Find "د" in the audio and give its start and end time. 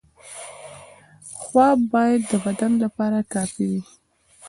2.31-2.33